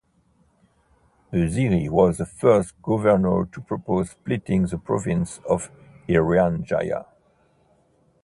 Busiri 1.31 1.87
was 1.87 2.17
the 2.17 2.25
first 2.25 2.73
governor 2.81 3.45
to 3.45 3.61
propose 3.61 4.09
splitting 4.09 4.63
the 4.65 4.79
Province 4.79 5.39
of 5.47 5.69
Irian 6.09 6.63
Jaya. 6.63 7.03